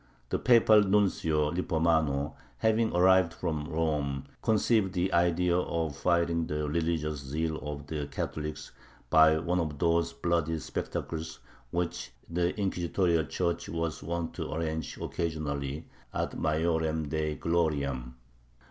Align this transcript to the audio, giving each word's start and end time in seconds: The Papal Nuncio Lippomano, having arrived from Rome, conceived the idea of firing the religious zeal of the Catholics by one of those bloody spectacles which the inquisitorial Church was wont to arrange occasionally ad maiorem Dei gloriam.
The 0.29 0.39
Papal 0.39 0.81
Nuncio 0.81 1.51
Lippomano, 1.51 2.33
having 2.57 2.91
arrived 2.91 3.35
from 3.35 3.65
Rome, 3.69 4.25
conceived 4.41 4.93
the 4.93 5.13
idea 5.13 5.55
of 5.55 5.95
firing 5.95 6.47
the 6.47 6.67
religious 6.67 7.17
zeal 7.17 7.57
of 7.57 7.85
the 7.85 8.07
Catholics 8.07 8.71
by 9.11 9.37
one 9.37 9.59
of 9.59 9.77
those 9.77 10.11
bloody 10.11 10.57
spectacles 10.57 11.37
which 11.69 12.13
the 12.27 12.59
inquisitorial 12.59 13.25
Church 13.25 13.69
was 13.69 14.01
wont 14.01 14.33
to 14.33 14.51
arrange 14.51 14.97
occasionally 14.99 15.85
ad 16.11 16.31
maiorem 16.31 17.07
Dei 17.07 17.35
gloriam. 17.35 18.15